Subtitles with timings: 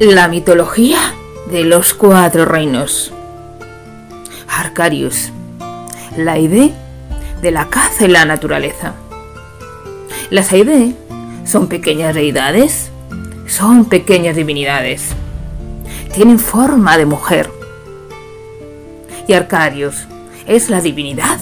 [0.00, 1.12] La mitología
[1.50, 3.12] de los cuatro reinos.
[4.48, 5.32] Arcarius.
[6.16, 6.70] La idea
[7.42, 8.94] de la caza y la naturaleza.
[10.30, 10.94] Las Aide
[11.44, 12.90] son pequeñas deidades,
[13.48, 15.02] son pequeñas divinidades.
[16.14, 17.50] Tienen forma de mujer.
[19.26, 20.06] Y Arcarius
[20.46, 21.40] es la divinidad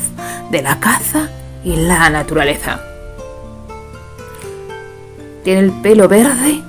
[0.51, 1.29] de la caza
[1.63, 2.81] y la naturaleza.
[5.45, 6.63] Tiene el pelo verde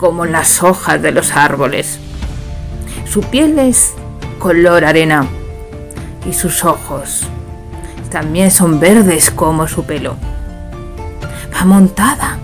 [0.00, 1.98] como las hojas de los árboles.
[3.06, 3.92] Su piel es
[4.38, 5.26] color arena
[6.26, 7.24] y sus ojos
[8.10, 10.16] también son verdes como su pelo.
[11.54, 12.38] Va montada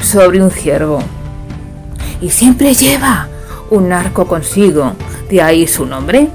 [0.00, 0.98] sobre un ciervo
[2.20, 3.28] y siempre lleva
[3.70, 4.94] un arco consigo,
[5.30, 6.28] de ahí su nombre.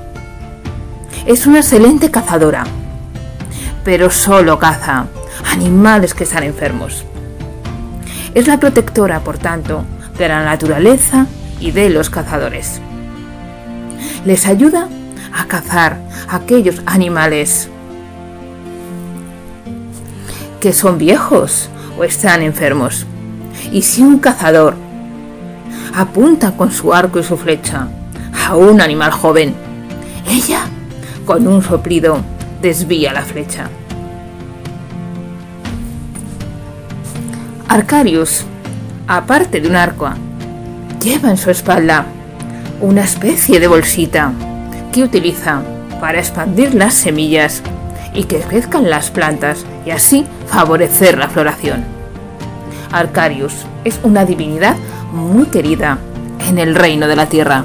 [1.26, 2.64] Es una excelente cazadora,
[3.84, 5.08] pero solo caza
[5.52, 7.04] animales que están enfermos.
[8.34, 9.84] Es la protectora, por tanto,
[10.18, 11.28] de la naturaleza
[11.59, 12.81] y de los cazadores.
[14.26, 14.89] Les ayuda
[15.34, 17.70] a cazar aquellos animales
[20.59, 23.06] que son viejos o están enfermos.
[23.72, 24.76] Y si un cazador
[25.94, 27.88] apunta con su arco y su flecha
[28.48, 29.54] a un animal joven,
[30.28, 30.61] ella,
[31.26, 32.20] con un soplido,
[32.61, 33.70] desvía la flecha.
[37.67, 38.45] Arcarius,
[39.08, 40.09] aparte de un arco,
[41.02, 42.05] lleva en su espalda
[42.81, 44.31] una especie de bolsita
[44.92, 45.61] que utiliza
[46.00, 47.61] para expandir las semillas
[48.14, 51.83] y que crezcan las plantas y así favorecer la floración.
[52.92, 54.75] Arcarius es una divinidad
[55.11, 55.98] muy querida
[56.48, 57.64] en el reino de la tierra.